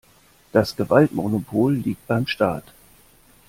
[0.51, 2.63] Das Gewaltmonopol liegt beim Staat.